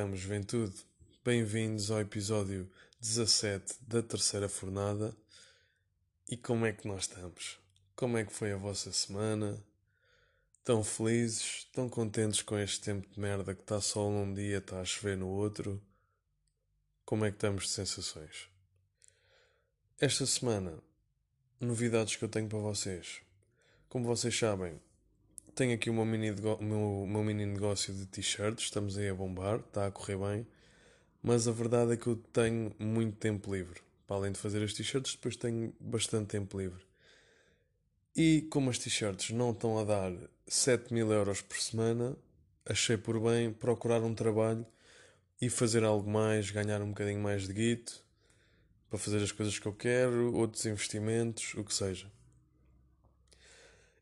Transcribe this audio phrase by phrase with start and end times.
[0.00, 0.74] estamos, Ventude?
[1.22, 2.66] Bem-vindos ao episódio
[3.02, 5.14] 17 da terceira fornada.
[6.26, 7.60] E como é que nós estamos?
[7.94, 9.62] Como é que foi a vossa semana?
[10.56, 11.66] Estão felizes?
[11.66, 15.18] Estão contentes com este tempo de merda que está sol num dia, está a chover
[15.18, 15.78] no outro?
[17.04, 18.48] Como é que estamos de sensações?
[20.00, 20.78] Esta semana,
[21.60, 23.20] novidades que eu tenho para vocês.
[23.86, 24.80] Como vocês sabem,
[25.60, 29.58] tenho aqui o meu mini, meu, meu mini negócio de t-shirts, estamos aí a bombar,
[29.58, 30.46] está a correr bem,
[31.22, 33.82] mas a verdade é que eu tenho muito tempo livre.
[34.06, 36.82] Para além de fazer as t-shirts, depois tenho bastante tempo livre.
[38.16, 40.10] E como as t-shirts não estão a dar
[40.46, 42.16] 7 mil euros por semana,
[42.64, 44.66] achei por bem procurar um trabalho
[45.42, 48.02] e fazer algo mais, ganhar um bocadinho mais de guito
[48.88, 52.10] para fazer as coisas que eu quero, outros investimentos, o que seja.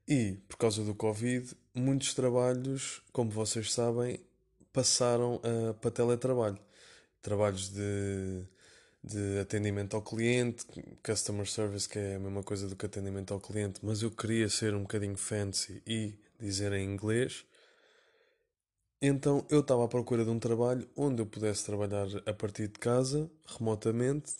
[0.08, 4.18] E, por causa do Covid, muitos trabalhos, como vocês sabem,
[4.72, 6.58] passaram uh, para teletrabalho.
[7.20, 8.42] Trabalhos de,
[9.04, 10.64] de atendimento ao cliente,
[11.04, 14.48] customer service, que é a mesma coisa do que atendimento ao cliente, mas eu queria
[14.48, 17.44] ser um bocadinho fancy e dizer em inglês.
[19.02, 22.78] Então eu estava à procura de um trabalho onde eu pudesse trabalhar a partir de
[22.78, 24.36] casa, remotamente,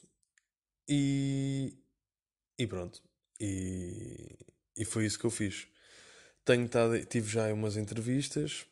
[0.88, 1.76] e,
[2.58, 3.02] e pronto.
[3.38, 4.47] E,
[4.78, 5.66] e foi isso que eu fiz.
[6.44, 8.64] Tenho tado, tive já umas entrevistas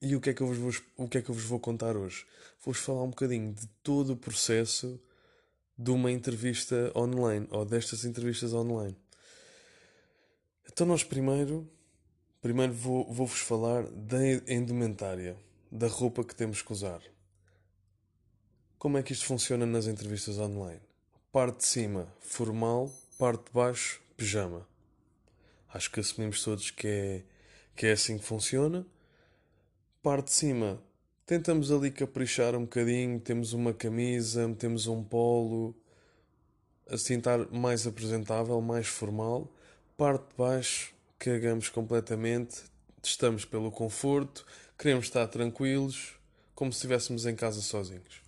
[0.00, 1.60] e o que, é que eu vos vou, o que é que eu vos vou
[1.60, 2.26] contar hoje?
[2.64, 5.00] Vou-vos falar um bocadinho de todo o processo
[5.78, 8.96] de uma entrevista online ou destas entrevistas online.
[10.68, 11.70] Então nós primeiro,
[12.40, 15.36] primeiro vou, vou-vos falar da indumentária,
[15.70, 17.00] da roupa que temos que usar.
[18.76, 20.80] Como é que isto funciona nas entrevistas online?
[21.30, 24.71] Parte de cima, formal, parte de baixo, pijama.
[25.72, 27.22] Acho que assumimos todos que é,
[27.74, 28.86] que é assim que funciona.
[30.02, 30.82] Parte de cima,
[31.24, 35.74] tentamos ali caprichar um bocadinho, temos uma camisa, temos um polo,
[36.90, 39.50] assim estar mais apresentável, mais formal.
[39.96, 42.64] Parte de baixo, cagamos completamente,
[43.02, 44.44] estamos pelo conforto,
[44.78, 46.16] queremos estar tranquilos,
[46.54, 48.20] como se estivéssemos em casa sozinhos.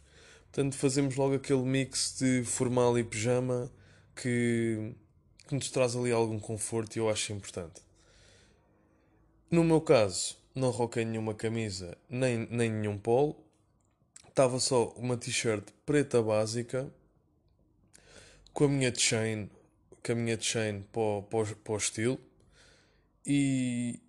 [0.50, 3.70] Portanto, fazemos logo aquele mix de formal e pijama
[4.14, 4.94] que
[5.46, 7.82] que nos traz ali algum conforto e eu acho importante.
[9.50, 13.36] No meu caso, não roquei nenhuma camisa nem, nem nenhum polo,
[14.28, 16.92] estava só uma t-shirt preta básica
[18.52, 19.50] com a minha chain,
[20.04, 22.18] com a minha chain para, para, para o estilo
[23.26, 24.00] e,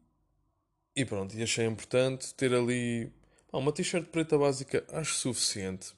[0.95, 3.11] e pronto, e achei importante ter ali
[3.51, 5.93] uma t-shirt preta básica, acho suficiente.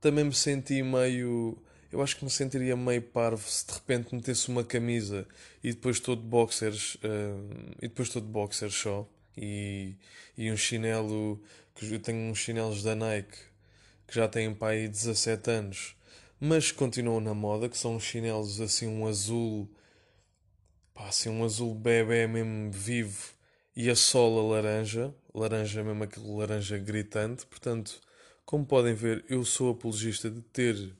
[0.00, 1.60] Também me senti meio
[1.96, 5.26] eu acho que me sentiria meio parvo se de repente metesse uma camisa
[5.64, 9.08] e depois todo boxers uh, e depois todo boxers só.
[9.34, 9.96] E,
[10.36, 11.42] e um chinelo
[11.74, 13.38] que eu tenho uns chinelos da Nike
[14.06, 15.96] que já têm aí 17 anos
[16.38, 19.68] mas continuam na moda que são uns chinelos assim um azul
[20.94, 23.32] pá, assim um azul bebê mesmo vivo
[23.74, 27.46] e a sola laranja laranja mesmo aquele laranja gritante.
[27.46, 28.00] Portanto
[28.44, 30.94] como podem ver eu sou apologista de ter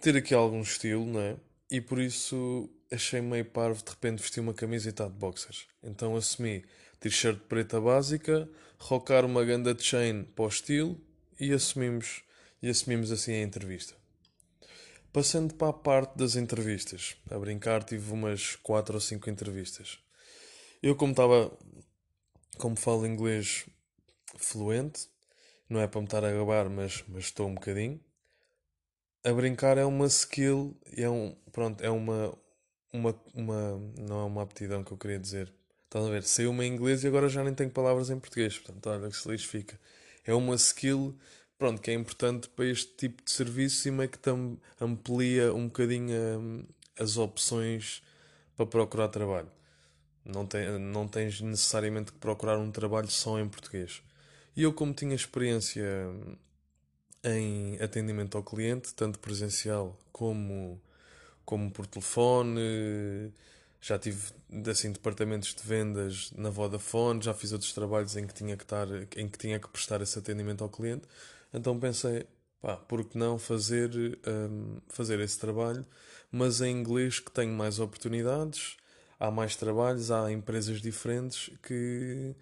[0.00, 1.36] ter aqui algum estilo, não é?
[1.70, 5.66] E por isso achei meio parvo de repente vestir uma camisa e estar de boxers.
[5.82, 6.64] Então assumi
[7.00, 8.48] t-shirt preta básica,
[8.78, 11.00] rocar uma ganda de chain para o estilo
[11.38, 12.22] e assumimos,
[12.62, 13.94] e assumimos assim a entrevista.
[15.12, 17.16] Passando para a parte das entrevistas.
[17.30, 19.98] A brincar tive umas 4 ou 5 entrevistas.
[20.82, 21.50] Eu como estava,
[22.58, 23.66] como falo inglês
[24.36, 25.08] fluente,
[25.68, 28.00] não é para me estar a gabar, mas, mas estou um bocadinho
[29.24, 32.36] a brincar é uma skill, é um, pronto, é uma,
[32.92, 35.52] uma, uma, não é uma aptidão que eu queria dizer.
[35.84, 36.22] Estão a ver?
[36.24, 39.16] Saiu uma em inglês e agora já nem tenho palavras em português, portanto, olha que
[39.16, 39.78] se lixo fica.
[40.24, 41.16] É uma skill,
[41.58, 45.66] pronto, que é importante para este tipo de serviço e meio que tam, amplia um
[45.66, 46.64] bocadinho hum,
[46.98, 48.02] as opções
[48.56, 49.50] para procurar trabalho.
[50.24, 54.02] Não, tem, não tens necessariamente que procurar um trabalho só em português.
[54.56, 56.36] E eu, como tinha experiência hum,
[57.24, 60.80] em atendimento ao cliente, tanto presencial como,
[61.44, 63.32] como por telefone.
[63.80, 64.32] Já tive
[64.70, 68.88] assim departamentos de vendas na Vodafone, já fiz outros trabalhos em que tinha que estar,
[69.16, 71.06] em que tinha que prestar esse atendimento ao cliente.
[71.52, 72.26] Então pensei,
[72.60, 73.90] pá, por que não fazer
[74.26, 75.86] um, fazer esse trabalho,
[76.30, 78.76] mas em inglês que tenho mais oportunidades,
[79.18, 82.34] há mais trabalhos, há empresas diferentes que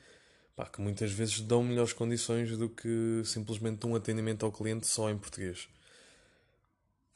[0.56, 5.10] pá, que muitas vezes dão melhores condições do que simplesmente um atendimento ao cliente só
[5.10, 5.68] em português.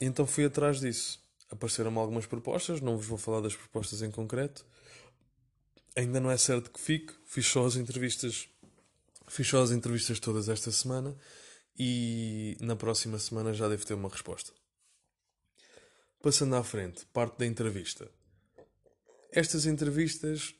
[0.01, 1.21] Então fui atrás disso.
[1.51, 4.67] Apareceram-me algumas propostas, não vos vou falar das propostas em concreto.
[5.97, 8.49] Ainda não é certo que fique, fiz só as entrevistas
[9.29, 11.15] Fiz só as entrevistas todas esta semana
[11.79, 14.53] e na próxima semana já devo ter uma resposta.
[16.23, 18.11] Passando à frente, parte da entrevista.
[19.31, 20.55] Estas entrevistas,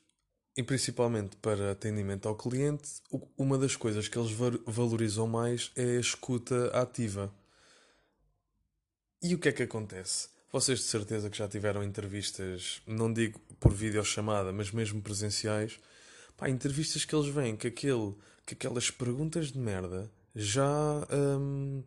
[0.59, 2.91] e principalmente para atendimento ao cliente,
[3.37, 4.33] uma das coisas que eles
[4.67, 7.33] valorizam mais é a escuta ativa.
[9.23, 10.29] E o que é que acontece?
[10.51, 15.79] Vocês de certeza que já tiveram entrevistas, não digo por videochamada, mas mesmo presenciais.
[16.37, 21.85] Pá, entrevistas que eles vêm com, aquele, com aquelas perguntas de merda já, hum,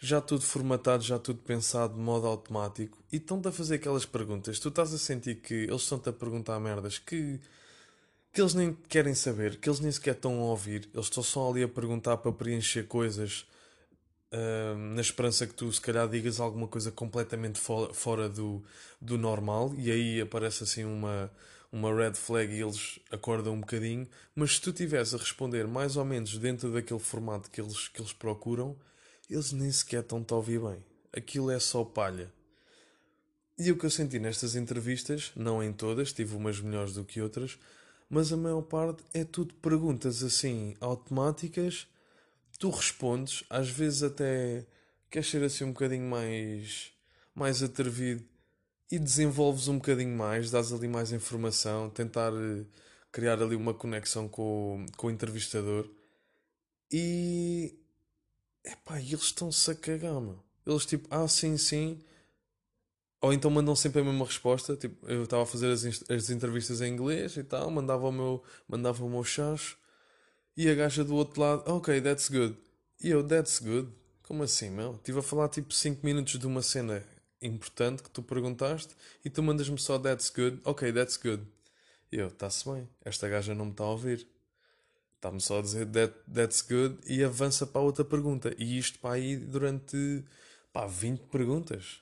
[0.00, 4.58] já tudo formatado, já tudo pensado de modo automático e estão-te a fazer aquelas perguntas.
[4.58, 7.38] Tu estás a sentir que eles estão-te a perguntar merdas que,
[8.38, 10.88] que eles nem querem saber, que eles nem sequer estão a ouvir.
[10.94, 13.44] Eles estão só ali a perguntar para preencher coisas
[14.30, 18.62] Uh, na esperança que tu se calhar digas alguma coisa completamente fo fora do,
[19.00, 21.32] do normal e aí aparece assim uma,
[21.72, 25.96] uma red flag e eles acordam um bocadinho, mas se tu estiveres a responder mais
[25.96, 28.76] ou menos dentro daquele formato que eles, que eles procuram,
[29.30, 30.84] eles nem sequer estão-te a ouvir bem.
[31.10, 32.30] Aquilo é só palha.
[33.58, 37.22] E o que eu senti nestas entrevistas, não em todas, tive umas melhores do que
[37.22, 37.58] outras,
[38.08, 41.86] mas a maior parte é tudo perguntas assim automáticas
[42.58, 44.66] tu respondes, às vezes até
[45.10, 46.92] queres ser assim um bocadinho mais,
[47.34, 48.24] mais atrevido
[48.90, 52.64] e desenvolves um bocadinho mais, dás ali mais informação, tentar eh,
[53.12, 55.88] criar ali uma conexão com, com o entrevistador
[56.90, 57.78] e
[58.64, 60.42] epá, eles estão-se a cagar, meu.
[60.66, 62.00] Eles tipo, ah, sim, sim.
[63.20, 64.76] Ou então mandam sempre a mesma resposta.
[64.76, 68.42] Tipo, eu estava a fazer as, as entrevistas em inglês e tal, mandava o meu,
[68.68, 69.76] mandava o meu chacho
[70.56, 72.56] e a gaja do outro lado, ok, that's good.
[73.00, 73.88] E eu, that's good?
[74.24, 74.94] Como assim, meu?
[74.96, 77.04] Estive a falar tipo 5 minutos de uma cena
[77.40, 78.94] importante que tu perguntaste
[79.24, 80.60] e tu mandas-me só that's good.
[80.64, 81.46] Ok, that's good.
[82.10, 84.26] E eu, está-se bem, esta gaja não me está a ouvir.
[85.14, 88.52] Está-me só a dizer that, that's good e avança para a outra pergunta.
[88.58, 90.24] E isto para aí durante
[90.72, 92.00] pá, 20 perguntas.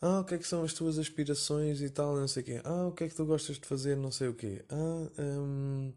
[0.00, 2.60] Ah, o que é que são as tuas aspirações e tal, não sei o quê.
[2.64, 4.64] Ah, o que é que tu gostas de fazer, não sei o quê.
[4.70, 5.92] Ah, hum,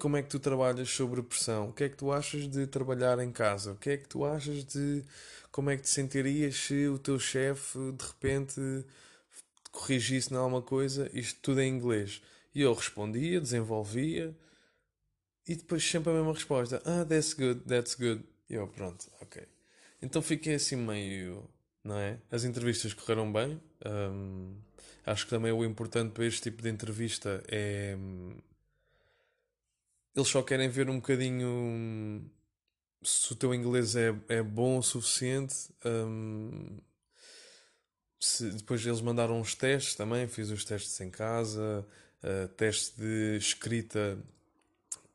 [0.00, 1.68] como é que tu trabalhas sobre pressão?
[1.68, 3.72] O que é que tu achas de trabalhar em casa?
[3.72, 5.04] O que é que tu achas de
[5.50, 8.60] como é que te sentirias se o teu chefe de repente
[9.72, 12.22] corrigisse em alguma coisa, isto tudo em inglês?
[12.54, 14.34] E eu respondia, desenvolvia
[15.46, 18.22] e depois sempre a mesma resposta: Ah, that's good, that's good.
[18.48, 19.42] E eu, pronto, ok.
[20.00, 21.48] Então fiquei assim meio,
[21.84, 22.18] não é?
[22.30, 23.60] As entrevistas correram bem.
[23.86, 24.56] Um,
[25.06, 27.96] acho que também o importante para este tipo de entrevista é
[30.18, 32.28] eles só querem ver um bocadinho
[33.02, 35.54] se o teu inglês é, é bom o suficiente.
[35.84, 36.78] Um,
[38.18, 41.86] se, depois eles mandaram uns testes também, fiz os testes em casa,
[42.24, 44.18] uh, teste de escrita,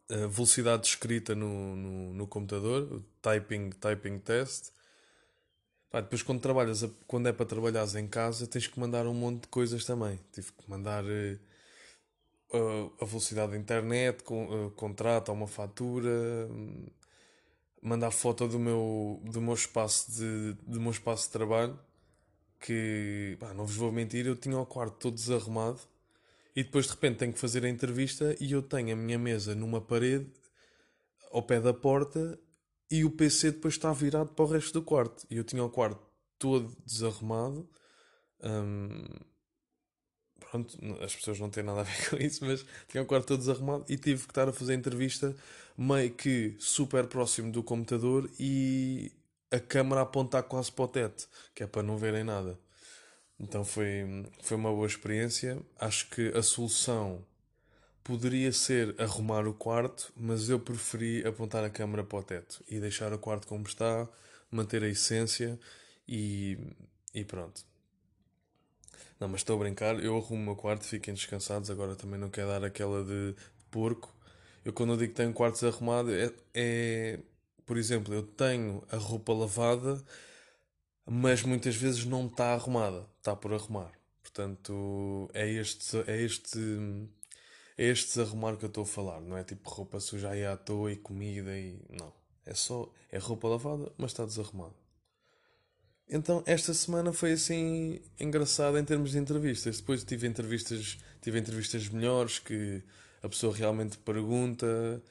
[0.09, 4.71] uh, velocidade de escrita no, no, no computador, o typing, typing test.
[5.94, 9.44] Pá, depois quando trabalhas, quando é para trabalhares em casa, tens que mandar um monte
[9.44, 10.19] de coisas também.
[10.31, 11.04] Tive que mandar.
[11.06, 16.88] Uh, a velocidade da internet, com, uh, contrato uma fatura, hum,
[17.81, 21.80] mandar foto do meu, do meu espaço de, do meu espaço de trabalho,
[22.59, 25.80] que pá, não vos vou mentir, eu tinha o quarto todo desarrumado
[26.56, 29.56] e depois de repente tenho que fazer a entrevista e eu tenho a minha mesa
[29.56, 30.28] numa parede
[31.31, 32.40] ao pé da porta
[32.94, 35.26] e o PC depois está virado para o resto do quarto.
[35.28, 36.00] E eu tinha o quarto
[36.38, 37.68] todo desarrumado.
[38.44, 39.04] Hum,
[40.40, 43.40] pronto, as pessoas não têm nada a ver com isso, mas tinha o quarto todo
[43.40, 45.35] desarrumado e tive que estar a fazer entrevista
[45.76, 49.12] meio que super próximo do computador e
[49.50, 52.59] a câmera a apontar quase para o teto, que é para não verem nada.
[53.40, 54.06] Então foi,
[54.44, 55.59] foi uma boa experiência.
[55.80, 57.26] Acho que a solução
[58.04, 62.80] poderia ser arrumar o quarto, mas eu preferi apontar a câmera para o teto e
[62.80, 64.07] deixar o quarto como está,
[64.52, 65.60] manter a essência
[66.07, 66.57] e,
[67.14, 67.66] e pronto.
[69.19, 72.30] Não, mas estou a brincar, eu arrumo o meu quarto, fiquem descansados, agora também não
[72.30, 73.36] quero dar aquela de
[73.72, 74.14] porco.
[74.66, 77.19] Eu quando eu digo que tenho quartos arrumado é, é,
[77.66, 80.04] por exemplo, eu tenho a roupa lavada,
[81.06, 83.92] mas muitas vezes não está arrumada, está por arrumar.
[84.22, 86.60] Portanto, é este, é este,
[87.77, 90.92] este desarrumar que eu estou a falar, não é tipo roupa suja aí à toa
[90.92, 92.13] e comida e não.
[92.45, 94.75] É só, é roupa lavada, mas está desarrumada.
[96.09, 99.77] Então, esta semana foi assim engraçada em termos de entrevistas.
[99.80, 102.83] Depois tive entrevistas, tive entrevistas melhores que
[103.21, 105.01] a pessoa realmente pergunta,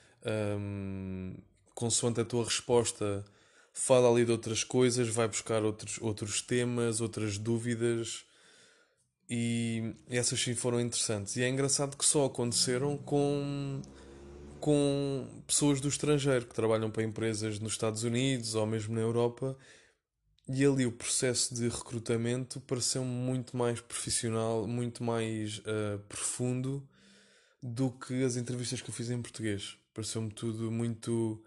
[0.58, 1.34] um,
[1.74, 3.24] consoante a tua resposta,
[3.72, 8.24] fala ali de outras coisas, vai buscar outros, outros temas, outras dúvidas.
[9.28, 11.36] E essas sim foram interessantes.
[11.36, 13.80] E é engraçado que só aconteceram com,
[14.60, 19.56] com pessoas do estrangeiro que trabalham para empresas nos Estados Unidos ou mesmo na Europa.
[20.48, 26.86] E ali o processo de recrutamento pareceu muito mais profissional, muito mais uh, profundo
[27.62, 29.78] do que as entrevistas que eu fiz em português.
[29.94, 31.42] Pareceu-me tudo muito,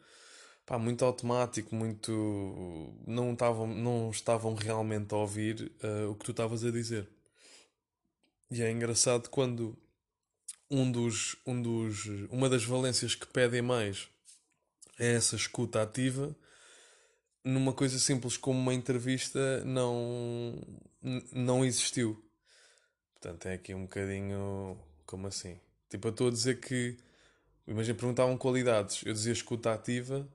[0.66, 2.94] pá, muito automático, muito.
[3.06, 7.10] Não estavam, não estavam realmente a ouvir uh, o que tu estavas a dizer.
[8.50, 9.78] E é engraçado quando
[10.70, 14.08] um dos, um dos, uma das valências que pedem mais
[15.00, 16.36] é essa escuta ativa.
[17.44, 20.56] Numa coisa simples como uma entrevista, não,
[21.32, 22.24] não existiu.
[23.14, 24.78] Portanto, é aqui um bocadinho.
[25.06, 25.60] Como assim?
[25.90, 26.98] Tipo, eu estou a dizer que.
[27.68, 29.04] Imagina, perguntavam qualidades.
[29.06, 30.28] Eu dizia escuta ativa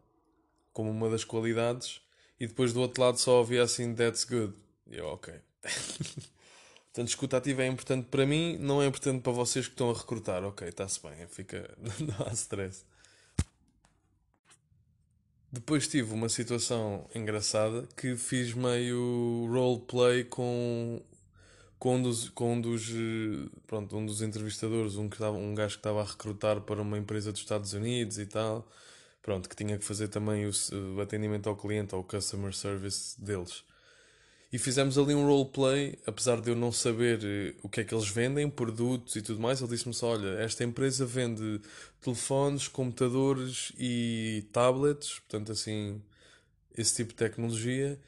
[0.72, 2.00] como uma das qualidades,
[2.38, 4.54] e depois do outro lado só havia assim, that's good.
[4.86, 5.34] E eu, ok.
[6.92, 9.94] Portanto, escuta ativa é importante para mim, não é importante para vocês que estão a
[9.94, 10.42] recrutar.
[10.44, 12.84] Ok, está-se bem, fica, não há stress.
[15.52, 21.00] Depois tive uma situação engraçada que fiz meio roleplay com,
[21.78, 22.88] com, um dos, com um dos,
[23.66, 26.98] pronto, um dos entrevistadores, um, que estava, um gajo que estava a recrutar para uma
[26.98, 28.68] empresa dos Estados Unidos e tal.
[29.22, 30.50] Pronto, que tinha que fazer também o,
[30.96, 33.64] o atendimento ao cliente, ou o customer service deles.
[34.52, 37.94] E fizemos ali um roleplay, apesar de eu não saber eh, o que é que
[37.94, 39.60] eles vendem, produtos e tudo mais.
[39.60, 41.60] Ele disse-me só: Olha, esta empresa vende
[42.00, 46.02] telefones, computadores e tablets, portanto, assim,
[46.76, 47.98] esse tipo de tecnologia.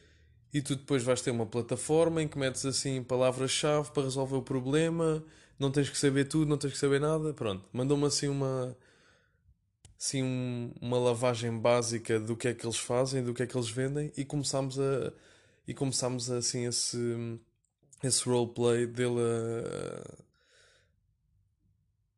[0.53, 4.43] E tu depois vais ter uma plataforma em que metes assim palavras-chave para resolver o
[4.43, 5.25] problema.
[5.59, 7.33] Não tens que saber tudo, não tens que saber nada.
[7.35, 8.77] Pronto, mandou-me assim uma.
[9.99, 13.57] Assim, um, uma lavagem básica do que é que eles fazem, do que é que
[13.57, 15.13] eles vendem, e começámos a
[15.67, 16.99] e começámos assim esse,
[18.03, 19.21] esse roleplay dele.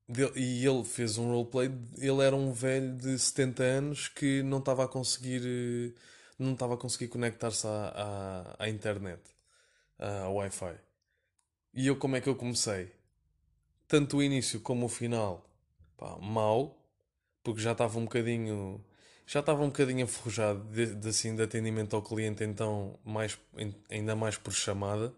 [0.08, 1.70] Dele, e ele fez um roleplay.
[1.98, 5.94] Ele era um velho de 70 anos que não estava a conseguir.
[6.38, 9.22] Não estava a conseguir conectar-se à, à, à internet,
[9.98, 10.74] ao Wi-Fi.
[11.72, 12.92] E eu, como é que eu comecei?
[13.86, 15.48] Tanto o início como o final,
[15.96, 16.16] pá,
[17.42, 18.84] porque já estava um bocadinho
[19.26, 23.38] já estava um bocadinho enferrujado de, de, assim, de atendimento ao cliente, então mais,
[23.90, 25.12] ainda mais por chamada.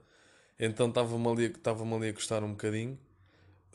[0.58, 2.98] Então estava-me ali, estava ali a custar um bocadinho.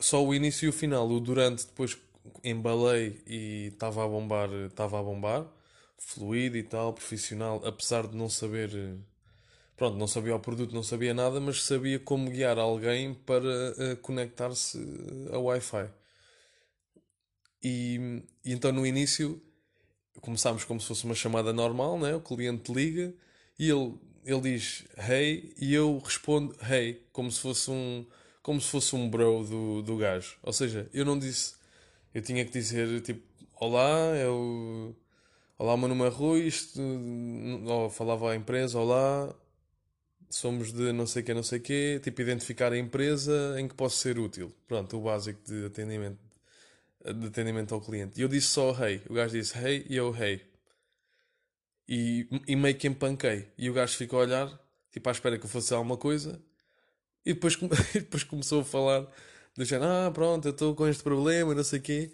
[0.00, 1.96] Só o início e o final, o durante depois
[2.42, 5.46] embalei e estava a bombar, estava a bombar,
[5.98, 8.70] fluido e tal, profissional, apesar de não saber,
[9.76, 13.96] pronto, não sabia o produto, não sabia nada, mas sabia como guiar alguém para uh,
[14.00, 14.78] conectar-se
[15.30, 15.88] ao Wi-Fi.
[17.62, 19.40] E, e então no início
[20.20, 22.14] começámos como se fosse uma chamada normal, né?
[22.14, 23.14] o cliente liga
[23.58, 28.06] e ele, ele diz hey e eu respondo hey, como se fosse um,
[28.42, 30.36] como se fosse um bro do, do gajo.
[30.42, 31.54] Ou seja, eu não disse,
[32.14, 34.96] eu tinha que dizer tipo olá, eu.
[35.56, 36.80] Olá, meu nome é Rui, isto,
[37.66, 39.32] ou falava à empresa, olá,
[40.28, 43.98] somos de não sei que, não sei que, tipo identificar a empresa em que posso
[43.98, 44.52] ser útil.
[44.66, 46.18] Pronto, o básico de atendimento
[47.04, 48.18] de atendimento ao cliente.
[48.18, 49.02] E eu disse só hey.
[49.08, 50.40] O gajo disse hey e eu hey.
[51.88, 53.48] E, e meio que empanquei.
[53.58, 56.40] E o gajo ficou a olhar, tipo à espera que eu fosse alguma coisa.
[57.24, 57.54] E depois,
[57.94, 59.06] e depois começou a falar,
[59.56, 62.12] deixando, ah, pronto, eu estou com este problema, não sei o quê.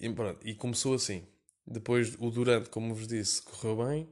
[0.00, 1.26] E, pronto, e começou assim.
[1.66, 4.08] Depois, o durante, como vos disse, correu bem.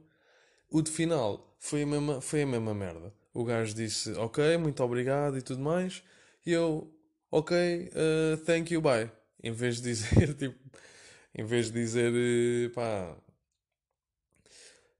[0.69, 3.13] O de final foi a mesma, foi a mesma merda.
[3.33, 6.03] O gajo disse, ok, muito obrigado e tudo mais.
[6.45, 6.91] E eu,
[7.31, 7.55] ok,
[7.89, 10.57] uh, thank you, bye em vez de dizer, tipo,
[11.35, 13.15] em vez de dizer, eh, pá,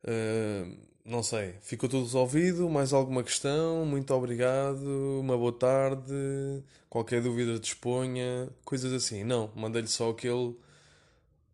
[0.06, 7.22] uh, não sei, ficou tudo resolvido, mais alguma questão, muito obrigado, uma boa tarde, qualquer
[7.22, 9.24] dúvida disponha, coisas assim.
[9.24, 10.56] Não, mandei-lhe só aquele,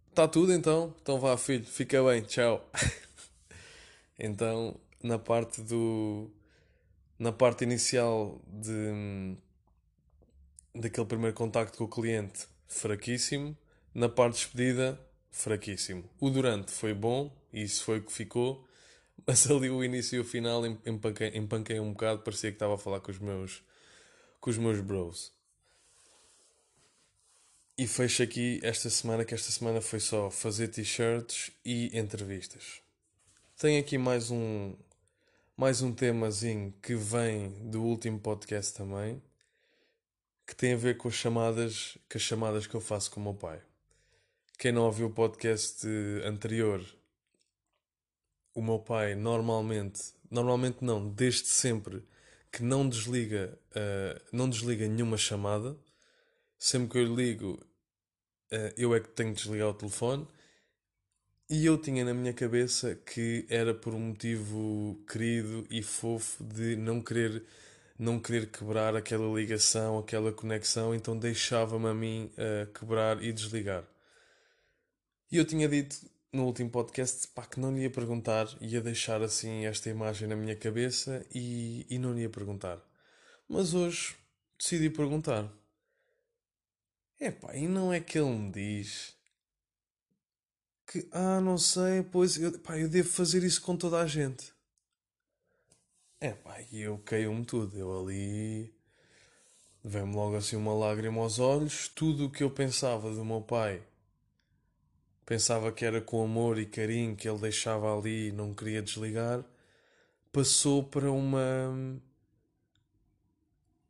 [0.10, 2.70] está tudo então, então vá filho, fica bem, tchau.
[4.20, 6.30] então, na parte do,
[7.18, 9.38] na parte inicial de
[10.76, 13.58] daquele primeiro contacto com o cliente fraquíssimo.
[13.94, 16.10] Na parte de despedida, fraquíssimo.
[16.20, 18.66] O durante foi bom, e isso foi o que ficou.
[19.28, 22.78] Mas ali o início e o final empanquei, empanquei um bocado, parecia que estava a
[22.78, 23.62] falar com os meus,
[24.40, 25.34] com os meus bros.
[27.78, 32.82] E fecho aqui esta semana, que esta semana foi só fazer t-shirts e entrevistas.
[33.58, 34.76] Tenho aqui mais um,
[35.56, 39.22] mais um temazinho que vem do último podcast também,
[40.50, 43.24] que tem a ver com as chamadas, com as chamadas que eu faço com o
[43.24, 43.62] meu pai.
[44.58, 45.88] Quem não ouviu o podcast
[46.26, 46.84] anterior,
[48.56, 52.04] o meu pai normalmente, normalmente não, desde sempre,
[52.52, 55.78] que não desliga, uh, não desliga nenhuma chamada.
[56.58, 57.64] Sempre que eu ligo,
[58.52, 60.28] uh, eu é que tenho de desligar o telefone.
[61.48, 66.76] E eu tinha na minha cabeça que era por um motivo querido e fofo de
[66.76, 67.46] não querer
[68.00, 73.84] não querer quebrar aquela ligação, aquela conexão, então deixava-me a mim uh, quebrar e desligar.
[75.30, 79.22] E eu tinha dito no último podcast pá, que não lhe ia perguntar, ia deixar
[79.22, 82.80] assim esta imagem na minha cabeça e, e não lhe ia perguntar.
[83.50, 84.16] Mas hoje
[84.58, 85.52] decidi perguntar.
[87.20, 89.14] É pá, e não é que ele me diz
[90.88, 94.54] que, ah, não sei, pois, eu, pá, eu devo fazer isso com toda a gente.
[96.22, 97.78] É pá, e eu caiu-me tudo.
[97.78, 98.74] Eu ali.
[99.84, 101.88] Vem-me logo assim uma lágrima aos olhos.
[101.88, 103.82] Tudo o que eu pensava do meu pai.
[105.26, 109.46] Pensava que era com amor e carinho que ele deixava ali e não queria desligar.
[110.32, 112.02] Passou para uma.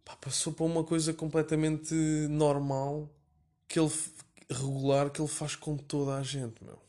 [0.06, 1.96] Pá, passou para uma coisa completamente
[2.30, 3.10] normal.
[3.68, 3.92] Que ele.
[4.52, 6.80] regular que ele faz com toda a gente, meu.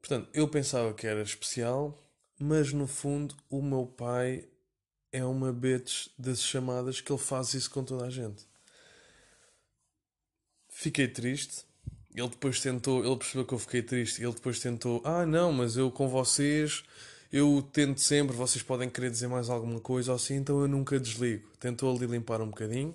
[0.00, 2.07] Portanto, eu pensava que era especial
[2.38, 4.48] mas no fundo o meu pai
[5.10, 8.46] é uma bitch das chamadas que ele faz isso com toda a gente.
[10.68, 11.66] Fiquei triste.
[12.14, 14.22] Ele depois tentou, ele percebeu que eu fiquei triste.
[14.22, 16.84] Ele depois tentou, ah não, mas eu com vocês,
[17.32, 20.98] eu tento sempre, vocês podem querer dizer mais alguma coisa ou assim, então eu nunca
[20.98, 21.48] desligo.
[21.58, 22.94] Tentou ali limpar um bocadinho,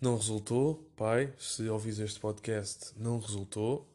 [0.00, 0.84] não resultou.
[0.96, 3.88] Pai, se ouvis este podcast, não resultou.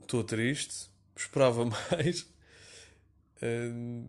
[0.00, 2.26] Estou triste, esperava mais.
[3.42, 4.06] Uh,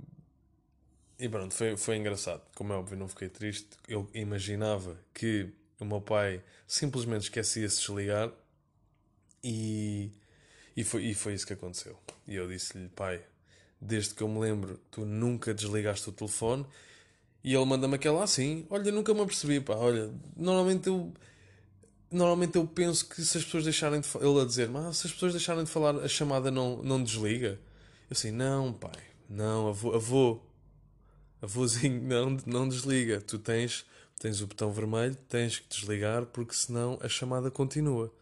[1.21, 2.41] e pronto, foi, foi engraçado.
[2.55, 3.69] Como é óbvio, não fiquei triste.
[3.87, 8.31] Eu imaginava que o meu pai simplesmente esquecia-se de desligar
[9.43, 10.11] e,
[10.75, 11.95] e, foi, e foi isso que aconteceu.
[12.27, 13.21] E eu disse-lhe, pai,
[13.79, 16.65] desde que eu me lembro, tu nunca desligaste o telefone.
[17.43, 19.75] E ele manda-me aquela assim: Olha, nunca me apercebi, pá.
[19.75, 21.13] Olha, normalmente eu.
[22.09, 24.07] Normalmente eu penso que se as pessoas deixarem de.
[24.17, 27.59] Ele a dizer, mas se as pessoas deixarem de falar, a chamada não, não desliga.
[28.09, 30.41] Eu assim, não, pai não, avô, avô,
[31.41, 33.21] avôzinho, não, não desliga.
[33.21, 33.85] Tu tens,
[34.19, 38.13] tens o botão vermelho, tens que desligar porque senão a chamada continua.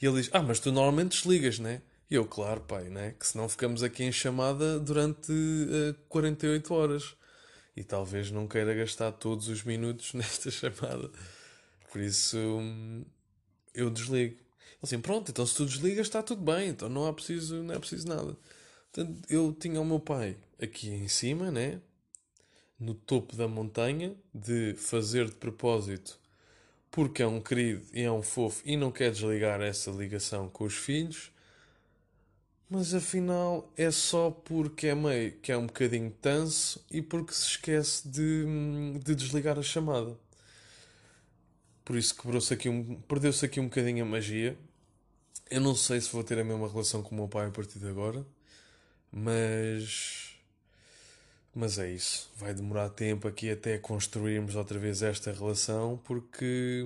[0.00, 1.80] E ele diz: Ah, mas tu normalmente desligas, né?
[2.10, 3.14] E eu, claro, pai, né?
[3.18, 7.16] Que senão ficamos aqui em chamada durante uh, eh, 48 horas.
[7.74, 11.10] E talvez não queira gastar todos os minutos nesta chamada.
[11.90, 12.36] Por isso,
[13.74, 14.34] eu desligo.
[14.34, 14.40] Ele
[14.82, 17.78] assim, pronto, então se tu desligas está tudo bem, então não há preciso, não é
[17.78, 18.36] preciso nada.
[18.92, 21.80] Portanto, eu tinha o meu pai aqui em cima, né?
[22.78, 26.18] No topo da montanha, de fazer de propósito,
[26.90, 30.64] porque é um querido e é um fofo e não quer desligar essa ligação com
[30.64, 31.30] os filhos.
[32.68, 37.46] Mas afinal é só porque é meio que é um bocadinho tanso e porque se
[37.46, 38.44] esquece de,
[39.04, 40.16] de desligar a chamada.
[41.84, 44.56] Por isso quebrou-se aqui um, perdeu-se aqui um bocadinho a magia.
[45.50, 47.78] Eu não sei se vou ter a mesma relação com o meu pai a partir
[47.78, 48.24] de agora.
[49.12, 50.36] Mas.
[51.54, 52.30] Mas é isso.
[52.36, 56.84] Vai demorar tempo aqui até construirmos outra vez esta relação porque.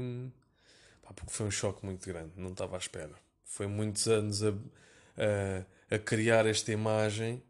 [1.03, 2.33] Pá, porque foi um choque muito grande.
[2.37, 3.13] Não estava à espera.
[3.45, 7.43] Foi muitos anos a, a, a criar esta imagem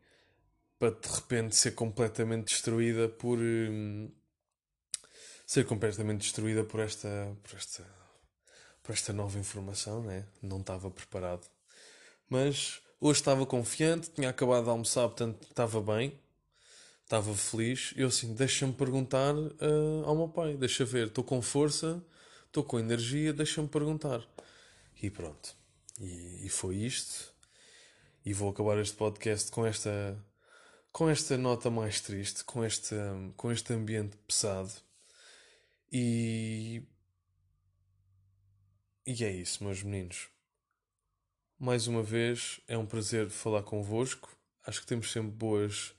[0.78, 3.38] para de repente ser completamente destruída por.
[3.38, 4.10] Hum,
[5.46, 7.08] ser completamente destruída por esta.
[7.42, 7.84] por esta.
[8.82, 10.26] por esta nova informação, né?
[10.42, 11.46] Não estava preparado.
[12.28, 16.18] Mas Hoje estava confiante, tinha acabado de almoçar, portanto estava bem,
[17.02, 17.92] estava feliz.
[17.96, 22.02] Eu assim, deixa-me perguntar uh, ao meu pai, deixa ver, estou com força,
[22.46, 24.26] estou com energia, deixa-me perguntar.
[25.02, 25.54] E pronto.
[26.00, 27.30] E, e, foi isto.
[28.24, 30.18] E vou acabar este podcast com esta
[30.90, 32.94] com esta nota mais triste, com este,
[33.36, 34.72] com este ambiente pesado.
[35.92, 36.82] E
[39.06, 40.28] e é isso, meus meninos.
[41.58, 44.28] Mais uma vez, é um prazer falar convosco.
[44.66, 45.94] Acho que temos sempre boas.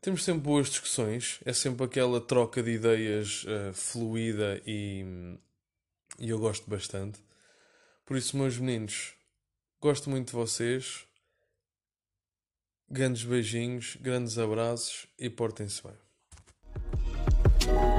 [0.00, 1.40] Temos sempre boas discussões.
[1.44, 5.04] É sempre aquela troca de ideias uh, fluida e,
[6.18, 7.20] e eu gosto bastante.
[8.04, 9.14] Por isso, meus meninos,
[9.80, 11.04] gosto muito de vocês.
[12.90, 17.97] Grandes beijinhos, grandes abraços e portem-se bem.